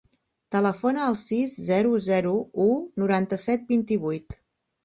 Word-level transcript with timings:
Telefona 0.53 1.03
al 1.07 1.17
sis, 1.23 1.53
zero, 1.67 1.93
zero, 2.07 2.33
u, 2.65 2.67
noranta-set, 3.05 3.73
vint-i-vuit. 3.75 4.41